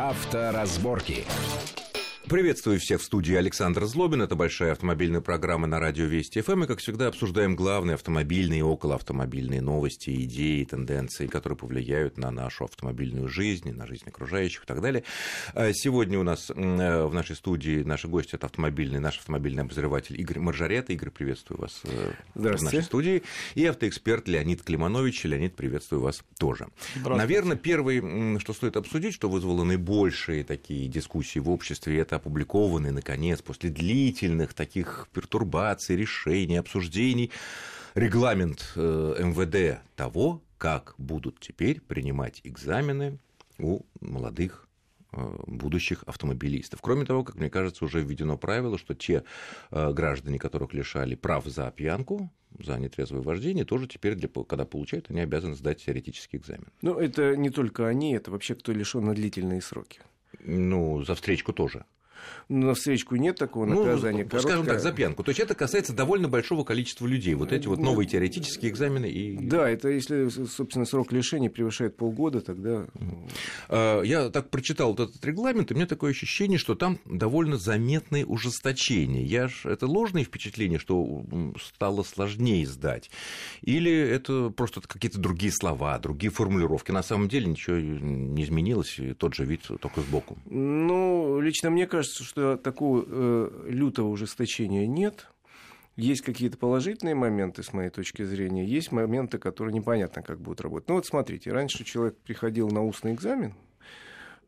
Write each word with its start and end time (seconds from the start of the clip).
Авторазборки. 0.00 1.26
Приветствую 2.30 2.78
всех 2.78 3.00
в 3.00 3.04
студии 3.04 3.34
Александр 3.34 3.86
Злобин. 3.86 4.22
Это 4.22 4.36
большая 4.36 4.70
автомобильная 4.70 5.20
программа 5.20 5.66
на 5.66 5.80
радио 5.80 6.04
Вести 6.04 6.40
ФМ. 6.40 6.62
И, 6.62 6.66
как 6.68 6.78
всегда, 6.78 7.08
обсуждаем 7.08 7.56
главные 7.56 7.94
автомобильные 7.94 8.60
и 8.60 8.62
околоавтомобильные 8.62 9.60
новости, 9.60 10.10
идеи, 10.22 10.62
тенденции, 10.62 11.26
которые 11.26 11.56
повлияют 11.56 12.18
на 12.18 12.30
нашу 12.30 12.66
автомобильную 12.66 13.28
жизнь, 13.28 13.72
на 13.72 13.84
жизнь 13.84 14.04
окружающих 14.06 14.62
и 14.62 14.66
так 14.66 14.80
далее. 14.80 15.02
А 15.54 15.72
сегодня 15.72 16.20
у 16.20 16.22
нас 16.22 16.50
э, 16.50 16.54
в 16.54 17.12
нашей 17.12 17.34
студии 17.34 17.82
наши 17.82 18.06
гости 18.06 18.36
это 18.36 18.46
автомобильный, 18.46 19.00
наш 19.00 19.18
автомобильный 19.18 19.64
обозреватель 19.64 20.20
Игорь 20.20 20.38
Маржарет. 20.38 20.88
Игорь, 20.90 21.10
приветствую 21.10 21.60
вас 21.60 21.80
э, 21.82 22.12
в 22.36 22.62
нашей 22.62 22.84
студии. 22.84 23.24
И 23.56 23.66
автоэксперт 23.66 24.28
Леонид 24.28 24.62
Климанович. 24.62 25.24
Леонид, 25.24 25.56
приветствую 25.56 26.02
вас 26.02 26.22
тоже. 26.38 26.68
Наверное, 26.94 27.56
первый, 27.56 28.38
что 28.38 28.52
стоит 28.52 28.76
обсудить, 28.76 29.14
что 29.14 29.28
вызвало 29.28 29.64
наибольшие 29.64 30.44
такие 30.44 30.86
дискуссии 30.86 31.40
в 31.40 31.50
обществе, 31.50 31.98
это 31.98 32.19
опубликованный, 32.20 32.92
наконец, 32.92 33.42
после 33.42 33.70
длительных 33.70 34.54
таких 34.54 35.08
пертурбаций, 35.12 35.96
решений, 35.96 36.56
обсуждений, 36.56 37.30
регламент 37.94 38.72
э, 38.76 39.14
МВД 39.18 39.80
того, 39.96 40.42
как 40.58 40.94
будут 40.98 41.40
теперь 41.40 41.80
принимать 41.80 42.40
экзамены 42.44 43.18
у 43.58 43.80
молодых 44.00 44.68
э, 45.12 45.36
будущих 45.46 46.04
автомобилистов. 46.06 46.80
Кроме 46.82 47.06
того, 47.06 47.24
как 47.24 47.36
мне 47.36 47.50
кажется, 47.50 47.84
уже 47.84 48.02
введено 48.02 48.36
правило, 48.36 48.78
что 48.78 48.94
те 48.94 49.24
э, 49.70 49.92
граждане, 49.92 50.38
которых 50.38 50.74
лишали 50.74 51.14
прав 51.14 51.46
за 51.46 51.70
пьянку, 51.70 52.30
за 52.58 52.78
нетрезвое 52.78 53.22
вождение, 53.22 53.64
тоже 53.64 53.86
теперь, 53.86 54.14
для, 54.14 54.28
когда 54.28 54.64
получают, 54.64 55.10
они 55.10 55.20
обязаны 55.20 55.54
сдать 55.54 55.84
теоретический 55.84 56.38
экзамен. 56.38 56.68
Ну, 56.82 56.98
это 56.98 57.36
не 57.36 57.50
только 57.50 57.86
они, 57.86 58.12
это 58.14 58.30
вообще 58.30 58.54
кто 58.54 58.72
лишен 58.72 59.04
на 59.04 59.14
длительные 59.14 59.62
сроки. 59.62 60.00
Ну, 60.44 61.02
за 61.04 61.14
встречку 61.14 61.52
тоже 61.52 61.84
на 62.48 62.74
встречку 62.74 63.16
нет 63.16 63.38
такого 63.38 63.66
ну, 63.66 63.84
наказания. 63.84 64.26
Ну, 64.30 64.40
скажем 64.40 64.66
так, 64.66 64.80
за 64.80 64.92
пьянку. 64.92 65.22
То 65.22 65.30
есть 65.30 65.40
это 65.40 65.54
касается 65.54 65.92
довольно 65.92 66.28
большого 66.28 66.64
количества 66.64 67.06
людей. 67.06 67.34
Вот 67.34 67.52
эти 67.52 67.66
вот 67.66 67.78
ну, 67.78 67.86
новые 67.86 68.06
теоретические 68.06 68.70
экзамены. 68.70 69.10
И... 69.10 69.36
Да, 69.36 69.68
это 69.68 69.88
если, 69.88 70.28
собственно, 70.28 70.84
срок 70.84 71.12
лишения 71.12 71.50
превышает 71.50 71.96
полгода, 71.96 72.40
тогда... 72.40 72.86
А, 73.68 74.02
я 74.02 74.30
так 74.30 74.50
прочитал 74.50 74.90
вот 74.90 75.10
этот 75.10 75.24
регламент, 75.24 75.70
и 75.70 75.74
у 75.74 75.76
меня 75.76 75.86
такое 75.86 76.10
ощущение, 76.10 76.58
что 76.58 76.74
там 76.74 76.98
довольно 77.04 77.56
заметные 77.56 78.26
ужесточения. 78.26 79.24
Я 79.24 79.48
ж... 79.48 79.66
Это 79.66 79.86
ложное 79.86 80.24
впечатление, 80.24 80.78
что 80.78 81.24
стало 81.62 82.02
сложнее 82.02 82.66
сдать? 82.66 83.10
Или 83.62 83.92
это 83.92 84.50
просто 84.50 84.80
какие-то 84.80 85.18
другие 85.18 85.52
слова, 85.52 85.98
другие 85.98 86.30
формулировки? 86.30 86.90
На 86.90 87.02
самом 87.02 87.28
деле 87.28 87.46
ничего 87.46 87.76
не 87.76 88.42
изменилось, 88.42 88.98
тот 89.18 89.34
же 89.34 89.44
вид 89.44 89.62
только 89.80 90.00
сбоку. 90.00 90.38
Ну, 90.46 91.40
лично 91.40 91.70
мне 91.70 91.86
кажется, 91.86 92.09
кажется, 92.10 92.24
что 92.24 92.56
такого 92.56 93.04
э, 93.06 93.66
лютого 93.68 94.08
ужесточения 94.08 94.86
нет. 94.86 95.26
Есть 95.96 96.22
какие-то 96.22 96.56
положительные 96.56 97.14
моменты, 97.14 97.62
с 97.62 97.72
моей 97.72 97.90
точки 97.90 98.24
зрения, 98.24 98.64
есть 98.64 98.90
моменты, 98.90 99.38
которые 99.38 99.74
непонятно, 99.74 100.22
как 100.22 100.40
будут 100.40 100.60
работать. 100.60 100.88
Ну 100.88 100.94
вот 100.94 101.06
смотрите, 101.06 101.52
раньше 101.52 101.84
человек 101.84 102.16
приходил 102.18 102.70
на 102.70 102.82
устный 102.82 103.12
экзамен, 103.12 103.54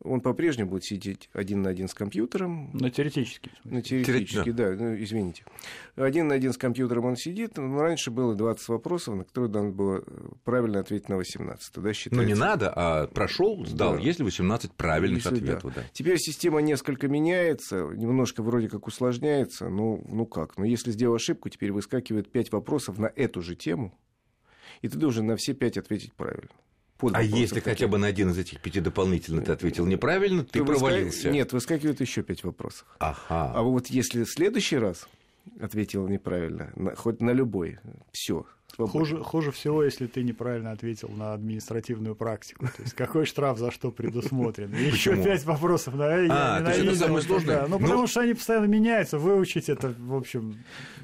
он 0.05 0.21
по-прежнему 0.21 0.71
будет 0.71 0.85
сидеть 0.85 1.29
один 1.33 1.63
на 1.63 1.71
один 1.71 1.89
с 1.89 1.95
компьютером. 1.95 2.71
На 2.73 2.91
теоретически. 2.91 3.51
На 3.65 3.83
теоретически, 3.83 4.51
да. 4.51 4.71
да, 4.71 4.85
ну, 4.85 4.97
извините. 4.97 5.45
Один 5.97 6.29
на 6.29 6.35
один 6.35 6.53
с 6.53 6.59
компьютером 6.59 7.05
он 7.05 7.17
сидит. 7.17 7.57
Но 7.57 7.79
раньше 7.79 8.11
было 8.11 8.35
20 8.35 8.69
вопросов, 8.69 9.17
на 9.17 9.25
которые 9.25 9.51
надо 9.51 9.71
было 9.71 10.05
правильно 10.45 10.81
ответить 10.81 11.09
на 11.09 11.17
18. 11.17 11.73
Да, 11.77 11.93
считается. 11.93 12.23
Ну, 12.23 12.27
не 12.27 12.39
надо, 12.39 12.73
а 12.75 13.07
прошел, 13.07 13.65
сдал, 13.67 13.95
да. 13.95 14.01
если 14.01 14.23
18 14.23 14.73
правильных 14.73 15.25
если, 15.25 15.37
ответов. 15.37 15.75
Да. 15.75 15.83
Да. 15.83 15.87
Теперь 15.93 16.19
система 16.19 16.61
несколько 16.61 17.09
меняется, 17.09 17.77
немножко 17.95 18.43
вроде 18.43 18.69
как 18.69 18.87
усложняется. 18.87 19.69
Ну, 19.69 20.05
ну 20.09 20.27
как? 20.27 20.57
Но 20.59 20.65
если 20.65 20.91
сделал 20.91 21.15
ошибку, 21.15 21.49
теперь 21.49 21.73
выскакивает 21.73 22.31
5 22.31 22.53
вопросов 22.53 22.99
на 22.99 23.11
эту 23.15 23.43
же 23.43 23.55
тему, 23.55 23.99
и 24.81 24.89
ты 24.89 24.99
должен 24.99 25.27
на 25.27 25.37
все 25.37 25.55
5 25.55 25.79
ответить 25.79 26.13
правильно 26.15 26.51
под 27.03 27.17
А 27.17 27.23
если 27.23 27.57
таким. 27.57 27.73
хотя 27.73 27.89
бы 27.89 27.99
на 27.99 28.07
один 28.07 28.31
из 28.31 28.39
этих 28.39 28.61
пяти 28.61 28.79
дополнительно 28.79 29.43
ты 29.43 29.51
ответил 29.51 29.87
неправильно, 29.87 30.45
ты 30.45 30.65
провалился? 30.65 31.17
Выска... 31.17 31.31
Нет, 31.31 31.53
выскакивает 31.53 32.01
еще 32.01 32.23
пять 32.23 32.45
вопросов. 32.45 32.87
Ага. 33.01 33.53
А 33.57 33.63
вот 33.63 33.89
если 33.89 34.23
в 34.23 34.31
следующий 34.31 34.79
раз 34.79 35.09
ответил 35.61 36.07
неправильно, 36.07 36.73
хоть 36.97 37.21
на 37.21 37.31
любой, 37.31 37.81
все, 38.13 38.47
Хуже, 38.77 39.19
хуже 39.19 39.53
всего, 39.53 39.83
если 39.83 40.07
ты 40.07 40.23
неправильно 40.23 40.73
ответил 40.73 41.09
на 41.09 41.35
административную 41.35 42.15
практику. 42.15 42.67
То 42.67 42.83
есть 42.83 42.95
какой 42.95 43.27
штраф 43.27 43.59
за 43.59 43.71
что 43.71 43.91
предусмотрен? 43.91 44.73
Еще 44.75 45.23
пять 45.23 45.45
вопросов. 45.45 45.97
Да, 45.97 46.07
а, 46.31 46.63
то 46.63 46.71
есть 46.71 46.85
это 46.85 46.97
самое 46.97 47.23
сложное? 47.23 47.61
Да. 47.63 47.67
Ну, 47.69 47.79
ну, 47.79 47.87
потому 47.87 48.07
что 48.07 48.21
они 48.21 48.35
постоянно 48.35 48.67
меняются, 48.67 49.19
выучить 49.19 49.69
это, 49.69 49.95
в 49.99 50.15
общем... 50.15 50.57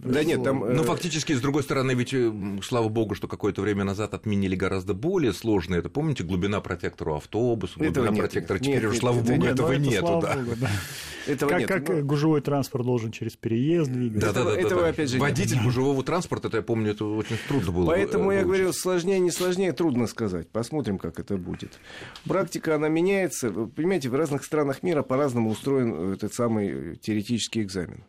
Да 0.03 0.25
нет, 0.25 0.43
там... 0.43 0.61
Ну, 0.61 0.83
э, 0.83 0.85
фактически, 0.85 1.33
с 1.33 1.41
другой 1.41 1.63
стороны, 1.63 1.93
ведь, 1.93 2.15
э, 2.15 2.33
слава 2.63 2.89
богу, 2.89 3.15
что 3.15 3.29
какое-то 3.29 3.63
время 3.63 3.85
назад 3.85 4.15
отменили 4.15 4.57
гораздо 4.57 4.95
более 4.95 5.33
сложное. 5.33 5.81
Это, 5.81 5.89
помните, 5.89 6.25
глубина 6.25 6.61
протектора 6.61 7.17
автобуса, 7.17 7.79
глубина 7.79 8.05
этого 8.05 8.17
протектора. 8.17 8.59
Нет, 8.59 8.65
Теперь 8.65 8.83
нет, 8.83 8.91
уже, 8.91 8.99
слава 8.99 9.21
богу, 9.21 9.45
этого 9.45 9.73
ну, 9.73 9.79
нету. 9.79 10.21
да. 10.23 10.37
Богу, 10.37 10.57
да. 10.61 10.71
Этого 11.27 11.51
как, 11.51 11.59
нет. 11.61 11.69
Как 11.69 11.89
ну... 11.89 12.03
гужевой 12.05 12.41
транспорт 12.41 12.87
должен 12.87 13.13
через 13.13 13.37
переезд 13.37 13.91
двигаться. 13.91 14.33
Да, 14.33 14.45
да, 14.45 14.51
да. 14.51 14.59
Этого, 14.59 14.89
опять 14.89 15.11
же, 15.11 15.19
Водитель 15.19 15.63
гужевого 15.63 16.03
транспорта, 16.03 16.49
это, 16.49 16.59
я 16.59 16.63
помню, 16.63 16.93
это 16.93 17.05
очень 17.05 17.37
трудно 17.47 17.58
было. 17.67 17.87
Поэтому 17.87 18.33
я 18.33 18.43
говорил, 18.45 18.73
сложнее, 18.73 19.19
не 19.19 19.31
сложнее, 19.31 19.73
трудно 19.73 20.07
сказать. 20.07 20.49
Посмотрим, 20.49 20.99
как 20.99 21.19
это 21.19 21.37
будет. 21.37 21.79
Практика, 22.25 22.75
она 22.75 22.89
меняется. 22.89 23.51
Вы 23.51 23.69
понимаете, 23.69 24.09
в 24.09 24.15
разных 24.15 24.45
странах 24.45 24.83
мира 24.83 25.03
по-разному 25.03 25.51
устроен 25.51 26.13
этот 26.13 26.35
самый 26.35 26.97
теоретический 26.97 27.63
экзамен. 27.63 28.05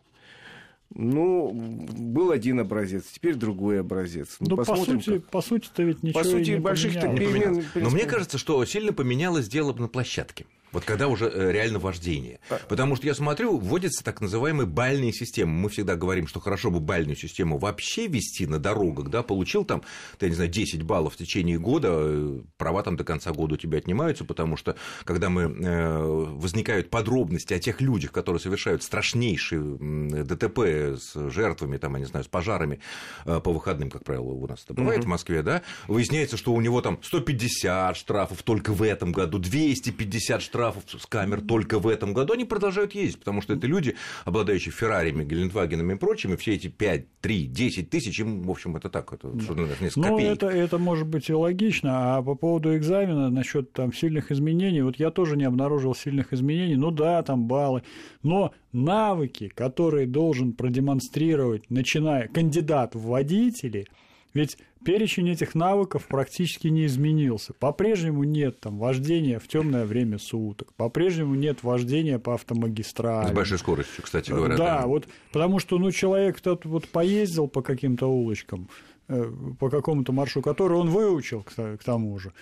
Ну, 0.91 1.51
был 1.51 2.31
один 2.31 2.59
образец, 2.59 3.03
теперь 3.13 3.35
другой 3.35 3.79
образец. 3.79 4.37
Ну, 4.39 4.57
по 4.57 4.75
сути, 4.75 5.19
по 5.19 5.41
сути-то 5.41 5.83
ведь 5.83 6.01
ничего 6.01 6.19
по 6.19 6.27
сути, 6.27 6.51
не 6.51 6.57
больших 6.57 6.93
перемен. 6.93 7.63
Но 7.75 7.91
мне 7.91 8.05
кажется, 8.05 8.39
что 8.39 8.63
сильно 8.65 8.91
поменялось 8.91 9.47
дело 9.47 9.71
на 9.73 9.87
площадке. 9.87 10.47
Вот 10.71 10.85
когда 10.85 11.07
уже 11.07 11.25
э, 11.25 11.51
реально 11.51 11.79
вождение. 11.79 12.39
Потому 12.67 12.95
что 12.95 13.07
я 13.07 13.15
смотрю, 13.15 13.57
вводятся 13.57 14.03
так 14.03 14.21
называемые 14.21 14.67
бальные 14.67 15.13
системы. 15.13 15.51
Мы 15.51 15.69
всегда 15.69 15.95
говорим, 15.95 16.27
что 16.27 16.39
хорошо 16.39 16.69
бы 16.69 16.79
бальную 16.79 17.15
систему 17.15 17.57
вообще 17.57 18.07
вести 18.07 18.45
на 18.45 18.59
дорогах, 18.59 19.09
да, 19.09 19.23
получил 19.23 19.65
там, 19.65 19.81
я 20.19 20.29
не 20.29 20.35
знаю, 20.35 20.49
10 20.49 20.83
баллов 20.83 21.15
в 21.15 21.17
течение 21.17 21.57
года, 21.57 21.89
э, 21.91 22.41
права 22.57 22.83
там 22.83 22.97
до 22.97 23.03
конца 23.03 23.31
года 23.31 23.55
у 23.55 23.57
тебя 23.57 23.79
отнимаются, 23.79 24.25
потому 24.25 24.57
что 24.57 24.75
когда 25.05 25.29
мы, 25.29 25.43
э, 25.43 25.97
возникают 25.99 26.89
подробности 26.89 27.53
о 27.53 27.59
тех 27.59 27.81
людях, 27.81 28.11
которые 28.11 28.39
совершают 28.39 28.83
страшнейшие 28.83 30.23
ДТП 30.23 30.59
с 30.99 31.29
жертвами, 31.29 31.77
там, 31.77 31.93
я 31.95 31.99
не 31.99 32.05
знаю, 32.05 32.23
с 32.23 32.27
пожарами 32.27 32.79
по 33.25 33.53
выходным, 33.53 33.89
как 33.89 34.03
правило, 34.03 34.25
у 34.25 34.47
нас 34.47 34.63
это 34.65 34.73
бывает 34.73 35.01
mm-hmm. 35.01 35.03
в 35.03 35.07
Москве, 35.07 35.41
да, 35.41 35.61
выясняется, 35.87 36.37
что 36.37 36.53
у 36.53 36.61
него 36.61 36.81
там 36.81 36.99
150 37.01 37.95
штрафов 37.95 38.43
только 38.43 38.71
в 38.71 38.83
этом 38.83 39.11
году, 39.11 39.39
250 39.39 40.41
штрафов 40.41 40.58
штрафов 40.59 40.83
с 40.87 41.05
камер 41.05 41.41
только 41.41 41.79
в 41.79 41.87
этом 41.87 42.13
году, 42.13 42.33
они 42.33 42.45
продолжают 42.45 42.93
ездить, 42.93 43.19
потому 43.19 43.41
что 43.41 43.53
это 43.53 43.65
люди, 43.65 43.95
обладающие 44.25 44.71
Феррариями, 44.71 45.23
Гелендвагенами 45.23 45.93
и 45.93 45.95
прочими, 45.95 46.35
все 46.35 46.55
эти 46.55 46.67
5, 46.67 47.05
3, 47.21 47.47
10 47.47 47.89
тысяч, 47.89 48.19
им, 48.19 48.43
в 48.43 48.51
общем, 48.51 48.75
это 48.75 48.89
так, 48.89 49.13
это 49.13 49.39
что, 49.39 49.53
несколько 49.53 49.99
ну, 50.09 50.19
это, 50.19 50.47
это 50.47 50.77
может 50.77 51.07
быть 51.07 51.29
и 51.29 51.33
логично, 51.33 52.17
а 52.17 52.21
по 52.21 52.35
поводу 52.35 52.75
экзамена, 52.75 53.29
насчет 53.29 53.71
там 53.71 53.93
сильных 53.93 54.31
изменений, 54.31 54.81
вот 54.81 54.97
я 54.97 55.11
тоже 55.11 55.37
не 55.37 55.45
обнаружил 55.45 55.95
сильных 55.95 56.33
изменений, 56.33 56.75
ну 56.75 56.91
да, 56.91 57.23
там 57.23 57.45
баллы, 57.45 57.83
но 58.21 58.51
навыки, 58.73 59.47
которые 59.47 60.07
должен 60.07 60.53
продемонстрировать, 60.53 61.69
начиная 61.69 62.27
кандидат 62.27 62.95
в 62.95 63.03
водители, 63.07 63.87
ведь 64.33 64.57
перечень 64.83 65.29
этих 65.29 65.55
навыков 65.55 66.07
практически 66.07 66.67
не 66.67 66.85
изменился. 66.85 67.53
По-прежнему 67.53 68.23
нет 68.23 68.59
там 68.59 68.77
вождения 68.77 69.39
в 69.39 69.47
темное 69.47 69.85
время 69.85 70.17
суток, 70.17 70.73
по-прежнему 70.73 71.35
нет 71.35 71.63
вождения 71.63 72.19
по 72.19 72.35
автомагистрали. 72.35 73.29
С 73.29 73.31
большой 73.31 73.57
скоростью, 73.57 74.03
кстати 74.03 74.31
говоря. 74.31 74.57
Да, 74.57 74.81
да. 74.81 74.87
вот 74.87 75.07
потому 75.31 75.59
что 75.59 75.77
ну, 75.77 75.91
человек 75.91 76.39
тот 76.41 76.65
вот 76.65 76.87
поездил 76.87 77.47
по 77.47 77.61
каким-то 77.61 78.07
улочкам, 78.07 78.69
э, 79.07 79.31
по 79.59 79.69
какому-то 79.69 80.11
маршруту, 80.11 80.49
который 80.49 80.77
он 80.77 80.89
выучил, 80.89 81.43
к 81.43 81.83
тому 81.83 82.17
же, 82.19 82.33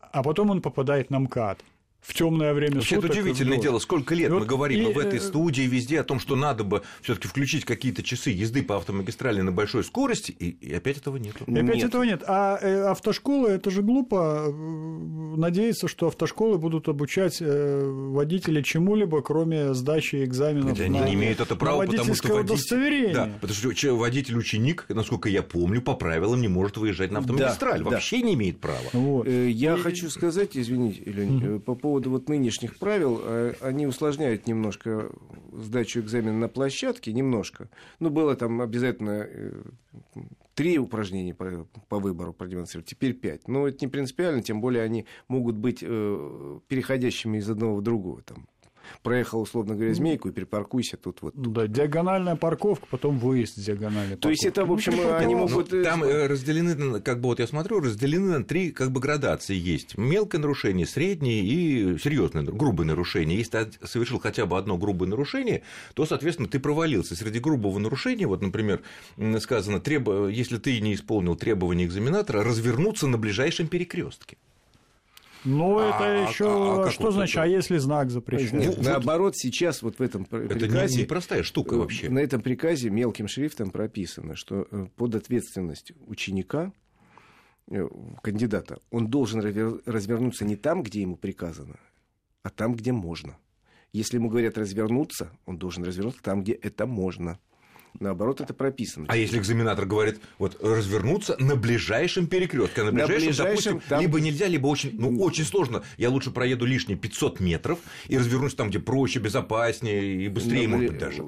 а 0.00 0.22
потом 0.22 0.50
он 0.50 0.62
попадает 0.62 1.10
на 1.10 1.18
МКАД 1.20 1.62
в 2.00 2.14
темное 2.14 2.54
время 2.54 2.76
Вообще, 2.76 2.94
суток. 2.96 3.10
Это 3.10 3.20
удивительное 3.20 3.58
дело. 3.58 3.78
Сколько 3.78 4.14
лет 4.14 4.30
вот 4.30 4.40
мы 4.40 4.46
говорим 4.46 4.88
и... 4.88 4.92
в 4.92 4.98
этой 4.98 5.20
студии, 5.20 5.62
везде 5.62 6.00
о 6.00 6.04
том, 6.04 6.20
что 6.20 6.36
надо 6.36 6.64
бы 6.64 6.82
все-таки 7.02 7.28
включить 7.28 7.64
какие-то 7.64 8.02
часы 8.02 8.30
езды 8.30 8.62
по 8.62 8.76
автомагистрали 8.76 9.40
на 9.40 9.52
большой 9.52 9.84
скорости, 9.84 10.30
и, 10.30 10.50
и 10.50 10.72
опять 10.74 10.98
этого 10.98 11.16
нет. 11.16 11.34
И 11.46 11.52
опять 11.52 11.76
нет. 11.76 11.84
этого 11.84 12.02
нет. 12.04 12.22
А 12.26 12.58
э, 12.60 12.84
автошколы, 12.84 13.50
это 13.50 13.70
же 13.70 13.82
глупо 13.82 14.46
э, 14.46 15.36
надеяться, 15.36 15.88
что 15.88 16.06
автошколы 16.06 16.58
будут 16.58 16.88
обучать 16.88 17.38
э, 17.40 17.82
водителей 17.84 18.62
чему-либо, 18.62 19.20
кроме 19.20 19.74
сдачи 19.74 20.24
экзаменов. 20.24 20.78
Они 20.80 21.00
на, 21.00 21.04
не 21.04 21.14
имеют 21.14 21.40
это 21.40 21.56
права, 21.56 21.84
потому 21.84 22.14
что 22.14 22.28
водитель, 22.28 22.54
удостоверение. 22.54 23.14
Да, 23.14 23.30
потому 23.40 23.74
что 23.74 23.96
водитель-ученик, 23.96 24.86
насколько 24.88 25.28
я 25.28 25.42
помню, 25.42 25.82
по 25.82 25.94
правилам 25.94 26.40
не 26.40 26.48
может 26.48 26.76
выезжать 26.76 27.10
на 27.10 27.18
автомагистраль. 27.18 27.82
Да, 27.82 27.90
Вообще 27.90 28.20
да. 28.20 28.26
не 28.26 28.34
имеет 28.34 28.60
права. 28.60 28.78
Вот. 28.92 29.28
Я 29.28 29.74
и... 29.74 29.78
хочу 29.78 30.08
сказать, 30.08 30.56
извините, 30.56 31.02
Лень, 31.04 31.60
по 31.60 31.74
поводу 31.74 31.87
поводу 31.88 32.10
вот 32.10 32.28
нынешних 32.28 32.78
правил, 32.78 33.18
э, 33.22 33.54
они 33.62 33.86
усложняют 33.86 34.46
немножко 34.46 35.10
сдачу 35.52 36.00
экзамена 36.00 36.38
на 36.38 36.48
площадке, 36.48 37.14
немножко. 37.14 37.70
Ну, 37.98 38.10
было 38.10 38.36
там 38.36 38.60
обязательно 38.60 39.26
э, 39.26 39.52
три 40.54 40.78
упражнения 40.78 41.34
по, 41.34 41.66
по 41.88 41.98
выбору 41.98 42.34
продемонстрировать, 42.34 42.90
теперь 42.90 43.14
пять. 43.14 43.48
Но 43.48 43.66
это 43.66 43.78
не 43.80 43.90
принципиально, 43.90 44.42
тем 44.42 44.60
более 44.60 44.82
они 44.82 45.06
могут 45.28 45.56
быть 45.56 45.78
э, 45.80 46.58
переходящими 46.68 47.38
из 47.38 47.48
одного 47.48 47.76
в 47.76 47.82
другого. 47.82 48.20
Там, 48.20 48.46
проехал, 49.02 49.40
условно 49.40 49.74
говоря, 49.74 49.94
змейку 49.94 50.28
и 50.28 50.32
перепаркуйся 50.32 50.96
тут 50.96 51.22
вот. 51.22 51.34
Ну, 51.36 51.50
да, 51.50 51.66
диагональная 51.66 52.36
парковка, 52.36 52.86
потом 52.90 53.18
выезд 53.18 53.56
с 53.56 53.64
диагональной 53.64 54.16
То 54.16 54.30
есть 54.30 54.44
это, 54.44 54.64
в 54.64 54.72
общем, 54.72 54.94
Ну, 54.96 55.14
они 55.14 55.34
ну, 55.34 55.46
могут... 55.46 55.70
Там 55.82 56.04
э, 56.04 56.26
разделены, 56.26 56.74
на- 56.74 57.00
как 57.00 57.20
бы 57.20 57.28
вот 57.28 57.40
я 57.40 57.46
смотрю, 57.46 57.80
разделены 57.80 58.38
на 58.38 58.44
три 58.44 58.70
как 58.70 58.90
бы 58.90 59.00
градации 59.00 59.56
есть. 59.56 59.96
Мелкое 59.96 60.40
нарушение, 60.40 60.86
среднее 60.86 61.42
и 61.42 61.98
серьезное, 61.98 62.42
грубое 62.42 62.86
нарушение. 62.86 63.38
Если 63.38 63.64
ты 63.64 63.86
совершил 63.86 64.18
хотя 64.18 64.46
бы 64.46 64.58
одно 64.58 64.76
грубое 64.76 65.08
нарушение, 65.08 65.62
то, 65.94 66.06
соответственно, 66.06 66.48
ты 66.48 66.60
провалился. 66.60 67.14
Среди 67.14 67.38
грубого 67.38 67.78
нарушения, 67.78 68.26
вот, 68.26 68.42
например, 68.42 68.82
сказано, 69.40 69.80
требо... 69.80 70.28
если 70.28 70.58
ты 70.58 70.80
не 70.80 70.94
исполнил 70.94 71.36
требования 71.36 71.84
экзаменатора, 71.84 72.42
развернуться 72.44 73.06
на 73.06 73.18
ближайшем 73.18 73.68
перекрестке. 73.68 74.36
Ну, 75.44 75.78
А- 75.78 75.88
это 75.88 75.98
а- 76.26 76.28
еще 76.28 76.46
а 76.80 76.84
как 76.84 76.92
что 76.92 77.02
вот 77.04 77.14
значит, 77.14 77.36
это? 77.36 77.42
а 77.44 77.46
если 77.46 77.78
знак 77.78 78.10
запрещен? 78.10 78.58
Нет, 78.58 78.76
Вот- 78.76 78.84
наоборот, 78.84 79.36
сейчас 79.36 79.82
вот 79.82 79.98
в 79.98 80.02
этом 80.02 80.24
пр- 80.24 80.42
Это 80.46 80.54
приказе... 80.58 80.96
не, 80.96 81.02
непростая 81.02 81.42
штука 81.42 81.76
э, 81.76 81.78
вообще. 81.78 82.08
На 82.10 82.18
этом 82.18 82.40
приказе 82.42 82.90
мелким 82.90 83.28
шрифтом 83.28 83.70
прописано, 83.70 84.34
что 84.36 84.66
э, 84.70 84.86
под 84.96 85.14
ответственность 85.14 85.92
ученика, 86.06 86.72
э, 87.70 87.88
кандидата, 88.22 88.80
он 88.90 89.08
должен 89.08 89.40
развернуться 89.86 90.44
не 90.44 90.56
там, 90.56 90.82
где 90.82 91.02
ему 91.02 91.16
приказано, 91.16 91.78
а 92.42 92.50
там, 92.50 92.74
где 92.74 92.92
можно. 92.92 93.36
Если 93.92 94.16
ему 94.16 94.28
говорят 94.28 94.58
развернуться, 94.58 95.30
он 95.46 95.56
должен 95.56 95.84
развернуться 95.84 96.22
там, 96.22 96.42
где 96.42 96.52
это 96.52 96.86
можно. 96.86 97.38
Наоборот, 98.00 98.40
это 98.40 98.54
прописано. 98.54 99.06
А 99.08 99.16
если 99.16 99.38
экзаменатор 99.38 99.84
говорит, 99.86 100.20
вот 100.38 100.56
развернуться 100.62 101.36
на 101.38 101.56
ближайшем 101.56 102.26
перекрестке, 102.26 102.82
на 102.82 102.92
На 102.92 103.06
ближайшем, 103.06 103.26
ближайшем, 103.28 103.72
допустим, 103.74 103.88
там- 103.88 104.00
либо 104.00 104.20
нельзя, 104.20 104.46
либо 104.46 104.66
очень, 104.68 104.92
ну, 104.98 105.20
очень 105.20 105.44
сложно. 105.44 105.82
Я 105.96 106.10
лучше 106.10 106.30
проеду 106.30 106.64
лишние 106.64 106.96
500 106.98 107.40
метров 107.40 107.78
и 108.08 108.16
развернусь 108.18 108.54
там, 108.54 108.70
где 108.70 108.78
проще, 108.78 109.18
безопаснее 109.18 110.24
и 110.24 110.28
быстрее, 110.28 110.68
Но 110.68 110.76
может 110.76 110.88
при- 110.88 110.94
быть, 110.94 110.98
даже. 111.00 111.24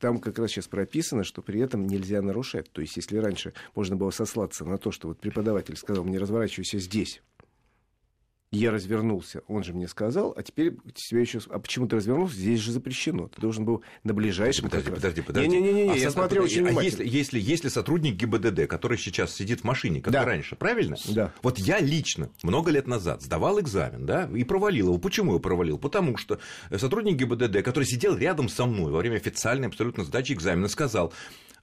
Там 0.00 0.18
как 0.18 0.38
раз 0.38 0.52
сейчас 0.52 0.68
прописано, 0.68 1.24
что 1.24 1.42
при 1.42 1.60
этом 1.60 1.86
нельзя 1.86 2.22
нарушать. 2.22 2.70
То 2.70 2.80
есть, 2.80 2.96
если 2.96 3.16
раньше 3.18 3.52
можно 3.74 3.96
было 3.96 4.10
сослаться 4.10 4.64
на 4.64 4.78
то, 4.78 4.92
что 4.92 5.08
вот 5.08 5.18
преподаватель 5.20 5.76
сказал 5.76 6.04
мне 6.04 6.18
разворачивайся 6.18 6.78
здесь, 6.78 7.20
я 8.50 8.70
развернулся, 8.70 9.42
он 9.46 9.62
же 9.62 9.74
мне 9.74 9.86
сказал, 9.88 10.32
а 10.36 10.42
теперь 10.42 10.74
тебя 10.94 11.20
еще... 11.20 11.40
А 11.50 11.58
почему 11.58 11.86
ты 11.86 11.96
развернулся? 11.96 12.34
Здесь 12.36 12.60
же 12.60 12.72
запрещено. 12.72 13.28
Ты 13.28 13.40
должен 13.42 13.64
был 13.64 13.82
на 14.04 14.14
ближайшем... 14.14 14.64
Подожди, 14.70 14.90
подожди, 14.90 15.20
подожди. 15.20 15.48
Не-не-не, 15.48 15.92
А 15.92 15.96
я 15.96 16.10
смотрел 16.10 16.44
очень 16.44 16.62
а 16.62 16.68
внимательно. 16.70 17.02
если, 17.02 17.04
если, 17.06 17.40
если 17.40 17.68
сотрудник 17.68 18.16
ГИБДД, 18.16 18.66
который 18.66 18.96
сейчас 18.96 19.34
сидит 19.34 19.60
в 19.60 19.64
машине, 19.64 20.00
как 20.00 20.12
Да. 20.12 20.24
раньше, 20.24 20.56
правильно? 20.56 20.96
Да. 21.08 21.32
Вот 21.42 21.58
я 21.58 21.78
лично 21.80 22.30
много 22.42 22.70
лет 22.70 22.86
назад 22.86 23.22
сдавал 23.22 23.60
экзамен, 23.60 24.06
да, 24.06 24.28
и 24.34 24.44
провалил 24.44 24.86
его. 24.88 24.98
Почему 24.98 25.34
я 25.34 25.40
провалил? 25.40 25.76
Потому 25.78 26.16
что 26.16 26.38
сотрудник 26.74 27.16
ГИБДД, 27.16 27.62
который 27.62 27.84
сидел 27.84 28.16
рядом 28.16 28.48
со 28.48 28.64
мной 28.64 28.90
во 28.90 28.98
время 28.98 29.16
официальной 29.16 29.68
абсолютно 29.68 30.04
сдачи 30.04 30.32
экзамена, 30.32 30.68
сказал, 30.68 31.12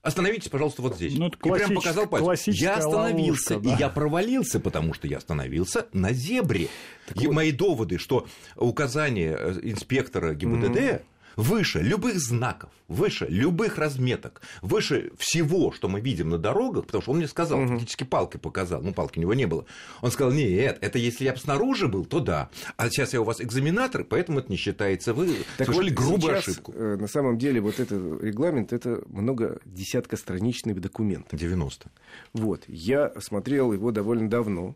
остановитесь, 0.06 0.48
пожалуйста, 0.48 0.82
вот 0.82 0.96
здесь. 0.96 1.14
Ну, 1.16 1.26
это 1.28 1.36
и 1.36 1.40
прям 1.40 1.54
классич- 1.70 1.74
показал 1.74 2.06
пальцем. 2.06 2.52
Я 2.54 2.74
остановился, 2.76 3.54
ловушка, 3.54 3.68
да. 3.70 3.76
и 3.76 3.78
я 3.80 3.88
провалился, 3.88 4.60
потому 4.60 4.94
что 4.94 5.06
я 5.06 5.18
остановился 5.18 5.86
на 5.92 6.12
зебре. 6.12 6.68
И 7.14 7.26
вот- 7.26 7.34
мои 7.34 7.52
доводы, 7.52 7.98
что 7.98 8.26
указание 8.56 9.36
э, 9.38 9.60
инспектора 9.62 10.34
ГИБДД 10.34 11.02
выше 11.36 11.80
любых 11.80 12.18
знаков, 12.18 12.70
выше 12.88 13.26
любых 13.28 13.78
разметок, 13.78 14.40
выше 14.62 15.12
всего, 15.18 15.72
что 15.72 15.88
мы 15.88 16.00
видим 16.00 16.30
на 16.30 16.38
дорогах, 16.38 16.86
потому 16.86 17.02
что 17.02 17.12
он 17.12 17.18
мне 17.18 17.28
сказал, 17.28 17.66
фактически 17.66 18.04
палкой 18.04 18.40
показал, 18.40 18.82
ну, 18.82 18.92
палки 18.92 19.18
у 19.18 19.22
него 19.22 19.34
не 19.34 19.46
было. 19.46 19.66
Он 20.00 20.10
сказал, 20.10 20.32
нет, 20.32 20.78
это 20.80 20.98
если 20.98 21.24
я 21.24 21.32
бы 21.32 21.38
снаружи 21.38 21.88
был, 21.88 22.04
то 22.04 22.20
да, 22.20 22.48
а 22.76 22.88
сейчас 22.90 23.12
я 23.12 23.20
у 23.20 23.24
вас 23.24 23.40
экзаменатор, 23.40 24.04
поэтому 24.04 24.38
это 24.40 24.50
не 24.50 24.56
считается, 24.56 25.12
вы 25.14 25.34
Так 25.58 25.66
совершили 25.66 25.90
вот, 25.90 25.98
грубую 25.98 26.20
сейчас, 26.34 26.48
ошибку. 26.48 26.72
э, 26.74 26.96
На 26.96 27.08
самом 27.08 27.38
деле, 27.38 27.60
вот 27.60 27.78
этот 27.80 28.22
регламент, 28.22 28.72
это 28.72 29.02
много 29.08 29.60
десятка 29.64 30.16
страничный 30.16 30.74
документ. 30.74 31.26
90. 31.32 31.90
Вот, 32.32 32.62
я 32.66 33.12
смотрел 33.20 33.72
его 33.72 33.90
довольно 33.92 34.28
давно, 34.30 34.74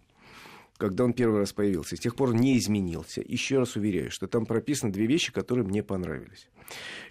когда 0.80 1.04
он 1.04 1.12
первый 1.12 1.40
раз 1.40 1.52
появился. 1.52 1.94
С 1.94 2.00
тех 2.00 2.16
пор 2.16 2.34
не 2.34 2.58
изменился. 2.58 3.22
Еще 3.24 3.58
раз 3.58 3.76
уверяю, 3.76 4.10
что 4.10 4.26
там 4.26 4.46
прописаны 4.46 4.90
две 4.90 5.06
вещи, 5.06 5.30
которые 5.30 5.66
мне 5.66 5.82
понравились. 5.82 6.48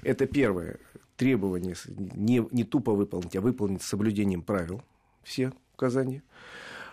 Это 0.01 0.25
первое, 0.25 0.79
требование 1.15 1.75
не, 1.87 2.45
не 2.51 2.63
тупо 2.63 2.93
выполнить, 2.93 3.35
а 3.35 3.41
выполнить 3.41 3.83
с 3.83 3.87
соблюдением 3.87 4.41
правил 4.41 4.81
все 5.23 5.53
указания. 5.75 6.23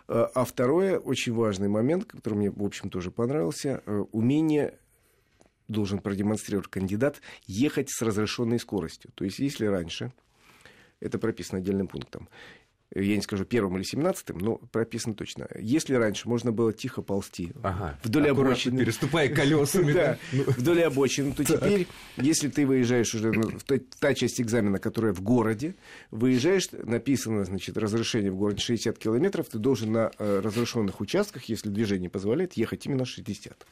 А 0.07 0.31
а 0.35 0.45
второе, 0.45 0.99
очень 0.99 1.33
важный 1.33 1.69
момент, 1.69 2.05
который 2.05 2.35
мне, 2.35 2.51
в 2.51 2.63
общем, 2.63 2.91
тоже 2.91 3.11
понравился, 3.11 3.83
э, 3.87 4.05
умение 4.13 4.79
должен 5.69 5.99
продемонстрировать 5.99 6.69
кандидат 6.69 7.23
ехать 7.47 7.91
с 7.91 8.03
разрешенной 8.03 8.61
скоростью. 8.61 9.11
То 9.15 9.25
есть, 9.25 9.39
если 9.39 9.65
раньше, 9.67 10.13
это 11.01 11.19
прописано 11.19 11.59
отдельным 11.59 11.89
пунктом, 11.89 12.29
я 12.95 13.17
не 13.17 13.23
скажу 13.23 13.45
первым 13.45 13.77
или 13.77 13.83
семнадцатым, 13.85 14.39
но 14.39 14.57
прописано 14.57 15.15
точно. 15.15 15.49
Если 15.59 15.95
раньше 15.95 16.29
можно 16.29 16.53
было 16.53 16.73
тихо 16.73 17.03
ползти 17.03 17.53
Ага. 17.63 17.99
вдоль 18.05 18.29
обочины, 18.31 18.79
переступая 18.81 19.29
колесами. 19.35 19.93
да, 19.93 20.19
вдоль 20.33 20.83
обочины, 20.83 21.33
то 21.33 21.45
теперь, 21.45 21.87
если 22.17 22.49
ты 22.49 22.67
выезжаешь 22.67 23.15
уже 23.15 23.33
в 23.33 23.63
та, 23.99 24.15
часть 24.15 24.41
экзамена, 24.41 24.79
которая 24.79 25.13
в 25.13 25.21
городе, 25.21 25.75
выезжаешь, 26.11 26.69
написано, 26.73 27.45
значит, 27.45 27.77
разрешение 27.77 28.31
в 28.31 28.37
городе 28.37 28.61
60 28.63 28.97
километров, 28.99 29.49
ты 29.49 29.59
должен 29.59 29.93
на 29.93 30.11
э, 30.19 30.41
разрешенных 30.43 31.01
участках, 31.01 31.45
если 31.45 31.69
движение 31.71 32.09
позволяет, 32.09 32.55
ехать 32.55 32.87
именно 32.87 33.05
60. 33.05 33.67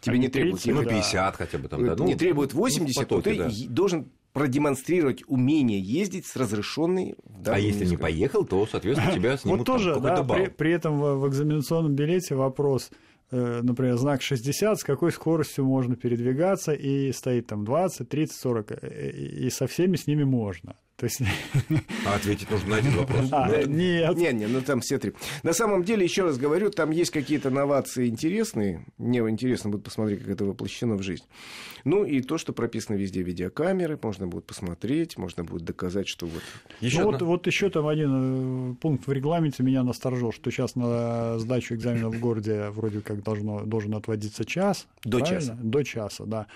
Тебе 0.00 0.14
А 0.14 0.16
не 0.16 0.22
не 0.26 0.28
требуют 0.28 0.62
30, 0.62 0.74
Ну, 0.74 0.80
ехать 0.82 0.94
50 1.10 1.36
хотя 1.36 1.58
бы 1.58 1.68
там, 1.68 1.84
да. 1.84 1.94
ну, 1.96 2.06
не 2.06 2.14
требует 2.14 2.52
ну, 2.52 2.60
80, 2.60 3.08
то 3.08 3.20
ты 3.22 3.36
да. 3.36 3.50
должен 3.68 4.08
продемонстрировать 4.36 5.22
умение 5.28 5.80
ездить 5.80 6.26
с 6.26 6.36
разрешенной... 6.36 7.16
в 7.24 7.50
А 7.50 7.58
если 7.58 7.86
не 7.86 7.96
поехал, 7.96 8.44
то, 8.44 8.66
соответственно, 8.66 9.14
тебя 9.14 9.38
снимут 9.38 9.60
Вот 9.60 9.66
тоже, 9.66 9.94
какой-то 9.94 10.16
да, 10.16 10.22
балл. 10.22 10.38
при, 10.38 10.48
при 10.50 10.72
этом 10.72 11.00
в, 11.00 11.14
в 11.20 11.28
экзаменационном 11.28 11.94
билете 11.94 12.34
вопрос, 12.34 12.90
э, 13.30 13.60
например, 13.62 13.96
знак 13.96 14.20
60, 14.20 14.78
с 14.78 14.84
какой 14.84 15.10
скоростью 15.10 15.64
можно 15.64 15.96
передвигаться, 15.96 16.72
и 16.72 17.12
стоит 17.12 17.46
там 17.46 17.64
20, 17.64 18.06
30, 18.06 18.36
40, 18.36 18.72
э, 18.72 19.10
и, 19.10 19.46
и 19.46 19.50
со 19.50 19.66
всеми 19.66 19.96
с 19.96 20.06
ними 20.06 20.24
можно. 20.24 20.76
То 20.96 21.04
есть, 21.04 21.20
А 22.06 22.14
ответить 22.14 22.50
нужно 22.50 22.70
на 22.70 22.76
один 22.76 22.92
вопрос. 22.96 23.28
а, 23.30 23.48
нет. 23.66 24.16
Не, 24.16 24.32
не, 24.32 24.46
ну 24.46 24.62
там 24.62 24.80
все 24.80 24.98
три. 24.98 25.12
На 25.42 25.52
самом 25.52 25.84
деле, 25.84 26.04
еще 26.04 26.22
раз 26.22 26.38
говорю, 26.38 26.70
там 26.70 26.90
есть 26.90 27.10
какие-то 27.10 27.50
новации 27.50 28.08
интересные. 28.08 28.82
Мне 28.96 29.18
интересно 29.20 29.68
будет 29.68 29.84
посмотреть, 29.84 30.20
как 30.20 30.30
это 30.30 30.44
воплощено 30.46 30.94
в 30.94 31.02
жизнь. 31.02 31.24
Ну 31.84 32.04
и 32.04 32.22
то, 32.22 32.38
что 32.38 32.54
прописано 32.54 32.96
везде 32.96 33.20
видеокамеры, 33.22 33.98
можно 34.02 34.26
будет 34.26 34.46
посмотреть, 34.46 35.18
можно 35.18 35.44
будет 35.44 35.64
доказать, 35.64 36.08
что 36.08 36.24
вот... 36.26 36.42
Еще 36.80 37.02
Ну, 37.02 37.10
одна- 37.10 37.18
вот, 37.18 37.26
вот 37.26 37.46
еще 37.46 37.68
там 37.68 37.86
один 37.86 38.72
э, 38.72 38.74
пункт 38.76 39.06
в 39.06 39.12
регламенте 39.12 39.62
меня 39.62 39.82
насторожил, 39.82 40.32
что 40.32 40.50
сейчас 40.50 40.76
на 40.76 41.38
сдачу 41.38 41.74
экзамена 41.74 42.08
в 42.08 42.18
городе 42.18 42.70
вроде 42.70 43.02
как 43.02 43.22
должно, 43.22 43.60
должен 43.66 43.94
отводиться 43.94 44.46
час. 44.46 44.86
До 45.04 45.18
правильно? 45.18 45.40
часа. 45.40 45.58
До 45.62 45.82
часа, 45.84 46.24
да. 46.24 46.46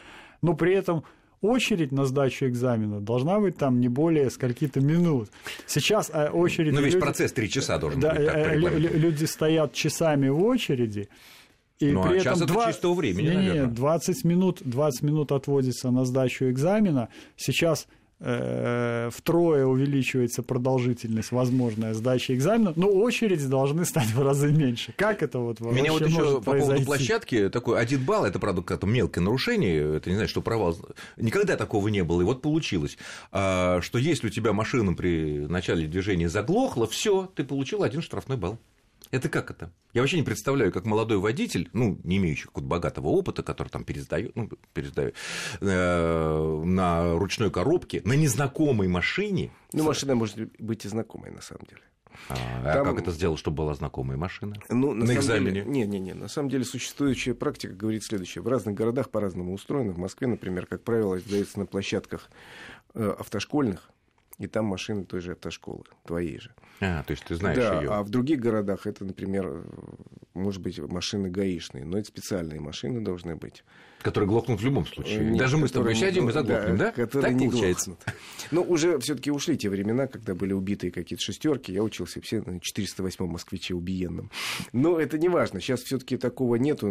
Но 0.40 0.54
при 0.54 0.72
этом 0.74 1.04
очередь 1.42 1.92
на 1.92 2.04
сдачу 2.04 2.46
экзамена 2.46 3.00
должна 3.00 3.40
быть 3.40 3.56
там 3.56 3.80
не 3.80 3.88
более 3.88 4.30
скольки-то 4.30 4.80
минут. 4.80 5.30
Сейчас 5.66 6.10
э, 6.12 6.28
очередь... 6.28 6.74
Ну, 6.74 6.80
весь 6.80 6.94
люди- 6.94 7.02
процесс 7.04 7.32
три 7.32 7.48
часа 7.48 7.78
должен 7.78 8.00
Да, 8.00 8.14
быть 8.14 8.26
так 8.26 8.36
э, 8.36 8.56
лю- 8.56 8.98
люди 8.98 9.24
стоят 9.24 9.72
часами 9.72 10.28
в 10.28 10.42
очереди. 10.42 11.08
И 11.78 11.92
Ну, 11.92 12.02
а 12.04 12.08
при 12.08 12.18
час 12.20 12.36
этом 12.36 12.44
это 12.44 12.52
два- 12.52 12.72
чистого 12.72 12.94
времени, 12.94 13.28
не, 13.28 13.34
наверное. 13.34 13.66
20 13.68 14.24
минут, 14.24 14.60
20 14.64 15.02
минут 15.02 15.32
отводится 15.32 15.90
на 15.90 16.04
сдачу 16.04 16.50
экзамена. 16.50 17.08
Сейчас 17.36 17.86
э, 17.86 17.99
втрое 18.20 19.64
увеличивается 19.64 20.42
продолжительность 20.42 21.32
возможная 21.32 21.94
сдачи 21.94 22.32
экзамена, 22.32 22.74
но 22.76 22.88
очереди 22.88 23.46
должны 23.46 23.84
стать 23.86 24.12
в 24.12 24.22
разы 24.22 24.52
меньше. 24.52 24.92
Как 24.96 25.22
это 25.22 25.38
вот 25.38 25.60
вообще 25.60 25.80
Меня 25.80 25.92
вот 25.92 26.06
еще 26.06 26.14
может 26.14 26.34
по 26.34 26.40
поводу 26.42 26.60
произойти? 26.66 26.84
площадки 26.84 27.48
такой 27.48 27.80
один 27.80 28.04
балл, 28.04 28.24
это, 28.24 28.38
правда, 28.38 28.62
как-то 28.62 28.86
мелкое 28.86 29.24
нарушение, 29.24 29.96
это 29.96 30.10
не 30.10 30.16
знаю, 30.16 30.28
что 30.28 30.42
провал. 30.42 30.76
Никогда 31.16 31.56
такого 31.56 31.88
не 31.88 32.04
было, 32.04 32.20
и 32.20 32.24
вот 32.24 32.42
получилось, 32.42 32.98
а, 33.32 33.80
что 33.80 33.98
если 33.98 34.26
у 34.26 34.30
тебя 34.30 34.52
машина 34.52 34.92
при 34.92 35.46
начале 35.46 35.86
движения 35.86 36.28
заглохла, 36.28 36.86
все, 36.86 37.30
ты 37.34 37.44
получил 37.44 37.82
один 37.82 38.02
штрафной 38.02 38.36
балл. 38.36 38.58
Это 39.10 39.28
как 39.28 39.50
это? 39.50 39.72
Я 39.92 40.02
вообще 40.02 40.18
не 40.18 40.22
представляю, 40.22 40.72
как 40.72 40.84
молодой 40.84 41.18
водитель, 41.18 41.68
ну, 41.72 41.98
не 42.04 42.18
имеющий 42.18 42.44
какого-то 42.44 42.68
богатого 42.68 43.08
опыта, 43.08 43.42
который 43.42 43.68
там 43.68 43.84
пересдает, 43.84 44.36
ну, 44.36 44.48
пересдает, 44.72 45.16
э, 45.60 46.62
на 46.64 47.18
ручной 47.18 47.50
коробке, 47.50 48.02
на 48.04 48.12
незнакомой 48.12 48.86
машине. 48.86 49.52
Ну, 49.72 49.84
машина 49.84 50.14
может 50.14 50.38
быть 50.58 50.84
и 50.84 50.88
знакомой, 50.88 51.32
на 51.32 51.42
самом 51.42 51.66
деле. 51.66 51.82
А, 52.28 52.34
а 52.34 52.74
Там... 52.74 52.82
а 52.82 52.90
как 52.90 53.00
это 53.00 53.10
сделал, 53.10 53.36
чтобы 53.36 53.58
была 53.58 53.74
знакомая 53.74 54.16
машина? 54.16 54.56
Ну, 54.68 54.92
на, 54.92 55.06
на 55.06 55.14
экзамене? 55.14 55.64
Не-не-не, 55.64 56.14
на 56.14 56.28
самом 56.28 56.48
деле 56.48 56.64
существующая 56.64 57.34
практика 57.34 57.72
говорит 57.74 58.04
следующее. 58.04 58.42
В 58.42 58.48
разных 58.48 58.74
городах 58.74 59.10
по-разному 59.10 59.54
устроено. 59.54 59.92
В 59.92 59.98
Москве, 59.98 60.26
например, 60.26 60.66
как 60.66 60.82
правило, 60.82 61.18
издается 61.18 61.58
на 61.58 61.66
площадках 61.66 62.30
э, 62.94 63.14
автошкольных, 63.18 63.90
и 64.40 64.46
там 64.46 64.64
машины 64.64 65.04
той 65.04 65.20
же 65.20 65.32
автошколы, 65.32 65.84
твоей 66.04 66.40
же. 66.40 66.52
А, 66.80 67.02
то 67.04 67.10
есть 67.12 67.24
ты 67.24 67.34
знаешь 67.34 67.58
да, 67.58 67.80
ее. 67.80 67.92
А 67.92 68.02
в 68.02 68.08
других 68.08 68.40
городах 68.40 68.86
это, 68.86 69.04
например, 69.04 69.64
может 70.32 70.62
быть, 70.62 70.78
машины 70.78 71.28
гаишные, 71.28 71.84
но 71.84 71.98
это 71.98 72.08
специальные 72.08 72.58
машины 72.58 73.02
должны 73.02 73.36
быть. 73.36 73.62
Которые 74.02 74.28
глохнут 74.28 74.60
в 74.60 74.64
любом 74.64 74.86
случае. 74.86 75.20
Нет, 75.20 75.38
Даже 75.38 75.56
мы 75.56 75.68
с 75.68 75.72
тобой 75.72 75.94
сядем 75.94 76.28
и 76.28 76.32
заглохнем, 76.32 76.76
да? 76.76 76.86
да? 76.86 76.92
Которые 76.92 77.30
так 77.30 77.40
не 77.40 77.48
получается. 77.48 77.90
глохнут. 77.90 78.16
Ну, 78.50 78.62
уже 78.62 78.98
все-таки 78.98 79.30
ушли 79.30 79.56
те 79.56 79.68
времена, 79.68 80.06
когда 80.06 80.34
были 80.34 80.52
убитые 80.52 80.90
какие-то 80.90 81.22
шестерки. 81.22 81.72
Я 81.72 81.82
учился 81.82 82.20
все 82.20 82.40
на 82.42 82.58
408-м 82.58 83.28
москвиче 83.28 83.74
убиенном. 83.74 84.30
Но 84.72 84.98
это 84.98 85.18
не 85.18 85.28
важно. 85.28 85.60
Сейчас 85.60 85.82
все-таки 85.82 86.16
такого 86.16 86.56
нету. 86.56 86.90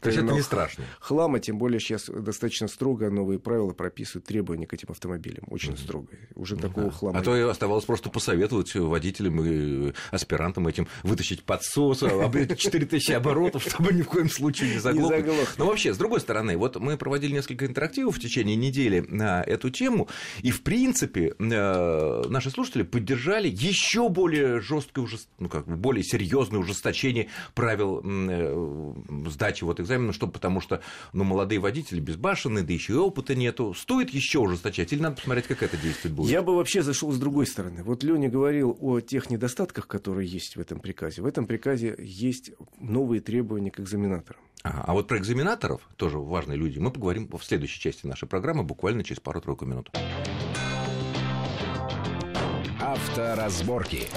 То 0.00 0.08
есть 0.08 0.18
это 0.18 0.32
не 0.32 0.42
страшно? 0.42 0.84
Хлама, 0.98 1.40
тем 1.40 1.58
более 1.58 1.80
сейчас 1.80 2.06
достаточно 2.06 2.68
строго 2.68 3.10
новые 3.10 3.38
правила 3.38 3.72
прописывают 3.72 4.26
требования 4.26 4.66
к 4.66 4.74
этим 4.74 4.88
автомобилям. 4.90 5.44
Очень 5.48 5.72
mm-hmm. 5.72 5.82
строго. 5.82 6.08
Уже 6.34 6.56
ну, 6.56 6.62
такого 6.62 6.90
хлама. 6.90 7.18
А 7.18 7.22
то 7.22 7.50
оставалось 7.50 7.84
просто 7.84 8.10
посоветовать 8.10 8.74
водителям 8.74 9.40
и 9.44 9.92
аспирантам 10.10 10.66
этим 10.66 10.88
вытащить 11.02 11.44
подсос, 11.44 12.02
обрезать 12.02 12.58
4000 12.58 13.12
оборотов, 13.12 13.62
чтобы 13.62 13.92
ни 13.92 14.02
в 14.02 14.08
коем 14.08 14.28
случае 14.28 14.74
не 14.74 14.78
заглохнуть. 14.78 15.26
Но 15.58 15.66
вообще, 15.66 15.94
с 15.94 15.98
другой 15.98 16.20
стороны, 16.20 16.39
стороны, 16.40 16.56
вот 16.56 16.76
мы 16.76 16.96
проводили 16.96 17.32
несколько 17.32 17.66
интерактивов 17.66 18.16
в 18.16 18.20
течение 18.20 18.56
недели 18.56 19.04
на 19.08 19.42
эту 19.42 19.70
тему, 19.70 20.08
и, 20.42 20.50
в 20.50 20.62
принципе, 20.62 21.34
э, 21.38 22.22
наши 22.28 22.50
слушатели 22.50 22.82
поддержали 22.82 23.48
еще 23.48 24.08
более 24.08 24.60
жесткое, 24.60 25.06
ну, 25.38 25.48
как 25.48 25.66
бы 25.66 25.76
более 25.76 26.02
серьезное 26.02 26.60
ужесточение 26.60 27.28
правил 27.54 28.02
э, 28.04 28.94
сдачи 29.28 29.64
вот 29.64 29.80
экзамена, 29.80 30.12
что, 30.12 30.26
потому 30.26 30.60
что 30.60 30.80
ну, 31.12 31.24
молодые 31.24 31.60
водители 31.60 32.00
безбашенные, 32.00 32.64
да 32.64 32.72
еще 32.72 32.94
и 32.94 32.96
опыта 32.96 33.34
нету. 33.34 33.74
Стоит 33.74 34.10
еще 34.10 34.38
ужесточать 34.38 34.92
или 34.92 35.00
надо 35.00 35.16
посмотреть, 35.16 35.46
как 35.46 35.62
это 35.62 35.76
действует 35.76 36.14
будет? 36.14 36.30
Я 36.30 36.42
бы 36.42 36.56
вообще 36.56 36.82
зашел 36.82 37.12
с 37.12 37.18
другой 37.18 37.46
стороны. 37.46 37.82
Вот 37.82 38.02
Леня 38.02 38.28
говорил 38.28 38.76
о 38.80 39.00
тех 39.00 39.30
недостатках, 39.30 39.86
которые 39.86 40.28
есть 40.28 40.56
в 40.56 40.60
этом 40.60 40.80
приказе. 40.80 41.22
В 41.22 41.26
этом 41.26 41.46
приказе 41.46 41.94
есть 41.98 42.52
новые 42.78 43.20
требования 43.20 43.70
к 43.70 43.80
экзаменаторам. 43.80 44.40
А, 44.62 44.92
вот 44.92 45.08
про 45.08 45.18
экзаменаторов, 45.18 45.80
тоже 45.96 46.18
важные 46.18 46.58
люди, 46.58 46.78
мы 46.78 46.90
поговорим 46.90 47.28
в 47.30 47.42
следующей 47.42 47.80
части 47.80 48.06
нашей 48.06 48.28
программы, 48.28 48.62
буквально 48.62 49.04
через 49.04 49.20
пару-тройку 49.20 49.64
минут. 49.64 49.90
Авторазборки. 52.80 54.08